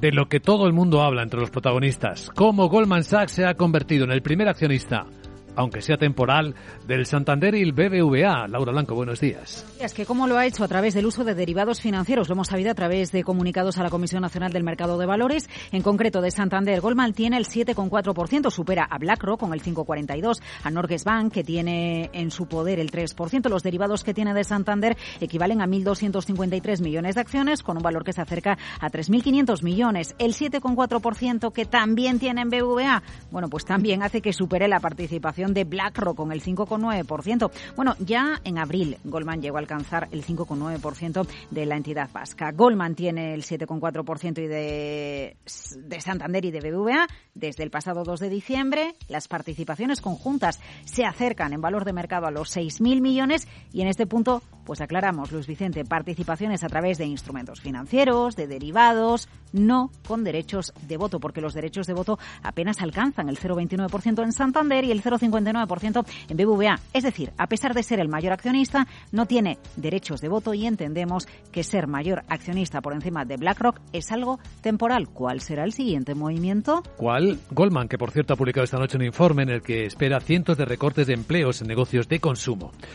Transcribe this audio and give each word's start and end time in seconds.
de 0.00 0.12
lo 0.12 0.28
que 0.28 0.40
todo 0.40 0.66
el 0.66 0.72
mundo 0.72 1.02
habla 1.02 1.22
entre 1.22 1.40
los 1.40 1.50
protagonistas, 1.50 2.30
cómo 2.34 2.68
Goldman 2.68 3.04
Sachs 3.04 3.32
se 3.32 3.44
ha 3.44 3.54
convertido 3.54 4.04
en 4.04 4.12
el 4.12 4.22
primer 4.22 4.48
accionista 4.48 5.06
aunque 5.56 5.82
sea 5.82 5.96
temporal, 5.96 6.54
del 6.86 7.06
Santander 7.06 7.54
y 7.54 7.62
el 7.62 7.72
BBVA. 7.72 8.48
Laura 8.48 8.72
Blanco, 8.72 8.94
buenos 8.94 9.20
días. 9.20 9.66
Es 9.80 9.94
que 9.94 10.06
cómo 10.06 10.26
lo 10.26 10.36
ha 10.36 10.46
hecho 10.46 10.64
a 10.64 10.68
través 10.68 10.94
del 10.94 11.06
uso 11.06 11.24
de 11.24 11.34
derivados 11.34 11.80
financieros, 11.80 12.28
lo 12.28 12.34
hemos 12.34 12.48
sabido 12.48 12.70
a 12.70 12.74
través 12.74 13.12
de 13.12 13.24
comunicados 13.24 13.78
a 13.78 13.82
la 13.82 13.90
Comisión 13.90 14.22
Nacional 14.22 14.52
del 14.52 14.64
Mercado 14.64 14.98
de 14.98 15.06
Valores, 15.06 15.48
en 15.72 15.82
concreto 15.82 16.20
de 16.20 16.30
Santander. 16.30 16.80
Goldman 16.80 17.12
tiene 17.12 17.36
el 17.36 17.46
7,4%, 17.46 18.50
supera 18.50 18.84
a 18.84 18.98
BlackRock 18.98 19.40
con 19.40 19.52
el 19.52 19.62
5,42%, 19.62 20.40
a 20.62 20.70
Norges 20.70 21.04
Bank, 21.04 21.32
que 21.32 21.44
tiene 21.44 22.10
en 22.12 22.30
su 22.30 22.46
poder 22.46 22.78
el 22.78 22.90
3%. 22.90 23.48
Los 23.48 23.62
derivados 23.62 24.04
que 24.04 24.14
tiene 24.14 24.34
de 24.34 24.44
Santander 24.44 24.96
equivalen 25.20 25.60
a 25.60 25.66
1.253 25.66 26.82
millones 26.82 27.14
de 27.14 27.20
acciones, 27.20 27.62
con 27.62 27.76
un 27.76 27.82
valor 27.82 28.04
que 28.04 28.12
se 28.12 28.20
acerca 28.20 28.58
a 28.80 28.90
3.500 28.90 29.62
millones. 29.62 30.14
El 30.18 30.34
7,4% 30.34 31.52
que 31.52 31.64
también 31.64 32.18
tiene 32.18 32.42
en 32.42 32.50
BBVA, 32.50 33.02
bueno, 33.30 33.48
pues 33.48 33.64
también 33.64 34.02
hace 34.02 34.20
que 34.20 34.32
supere 34.32 34.68
la 34.68 34.80
participación 34.80 35.39
de 35.48 35.64
BlackRock 35.64 36.16
con 36.16 36.32
el 36.32 36.42
5,9%. 36.42 37.50
Bueno, 37.74 37.96
ya 37.98 38.40
en 38.44 38.58
abril 38.58 38.98
Goldman 39.04 39.40
llegó 39.40 39.56
a 39.56 39.60
alcanzar 39.60 40.08
el 40.12 40.24
5,9% 40.24 41.26
de 41.50 41.66
la 41.66 41.76
entidad 41.76 42.10
vasca. 42.12 42.52
Goldman 42.52 42.94
tiene 42.94 43.34
el 43.34 43.42
7,4% 43.42 44.38
y 44.38 44.46
de, 44.46 45.36
de 45.76 46.00
Santander 46.00 46.44
y 46.44 46.50
de 46.50 46.60
BBVA. 46.60 47.06
Desde 47.34 47.62
el 47.62 47.70
pasado 47.70 48.04
2 48.04 48.20
de 48.20 48.28
diciembre, 48.28 48.94
las 49.08 49.28
participaciones 49.28 50.00
conjuntas 50.00 50.60
se 50.84 51.04
acercan 51.04 51.52
en 51.52 51.60
valor 51.60 51.84
de 51.84 51.92
mercado 51.92 52.26
a 52.26 52.30
los 52.30 52.54
6.000 52.54 53.00
millones 53.00 53.48
y 53.72 53.80
en 53.80 53.88
este 53.88 54.06
punto, 54.06 54.42
pues 54.64 54.80
aclaramos, 54.80 55.32
Luis 55.32 55.46
Vicente, 55.46 55.84
participaciones 55.84 56.62
a 56.64 56.68
través 56.68 56.98
de 56.98 57.06
instrumentos 57.06 57.60
financieros, 57.60 58.36
de 58.36 58.46
derivados, 58.46 59.28
no 59.52 59.90
con 60.06 60.24
derechos 60.24 60.72
de 60.86 60.96
voto, 60.96 61.20
porque 61.20 61.40
los 61.40 61.54
derechos 61.54 61.86
de 61.86 61.94
voto 61.94 62.18
apenas 62.42 62.80
alcanzan 62.80 63.28
el 63.28 63.38
0,29% 63.38 64.22
en 64.22 64.32
Santander 64.32 64.84
y 64.84 64.90
el 64.90 65.02
0,5 65.02 65.29
59% 65.30 66.04
en 66.28 66.36
BBVA. 66.36 66.80
Es 66.92 67.04
decir, 67.04 67.32
a 67.36 67.46
pesar 67.46 67.74
de 67.74 67.82
ser 67.82 68.00
el 68.00 68.08
mayor 68.08 68.32
accionista, 68.32 68.86
no 69.12 69.26
tiene 69.26 69.58
derechos 69.76 70.20
de 70.20 70.28
voto 70.28 70.54
y 70.54 70.66
entendemos 70.66 71.26
que 71.52 71.62
ser 71.62 71.86
mayor 71.86 72.24
accionista 72.28 72.80
por 72.80 72.92
encima 72.92 73.24
de 73.24 73.36
BlackRock 73.36 73.80
es 73.92 74.10
algo 74.12 74.38
temporal. 74.60 75.08
¿Cuál 75.08 75.40
será 75.40 75.64
el 75.64 75.72
siguiente 75.72 76.14
movimiento? 76.14 76.82
¿Cuál? 76.96 77.38
Goldman, 77.50 77.88
que 77.88 77.98
por 77.98 78.10
cierto 78.10 78.34
ha 78.34 78.36
publicado 78.36 78.64
esta 78.64 78.78
noche 78.78 78.96
un 78.96 79.04
informe 79.04 79.42
en 79.42 79.50
el 79.50 79.62
que 79.62 79.86
espera 79.86 80.20
cientos 80.20 80.56
de 80.56 80.64
recortes 80.64 81.06
de 81.06 81.14
empleos 81.14 81.60
en 81.60 81.68
negocios 81.68 82.08
de 82.08 82.20
consumo. 82.20 82.72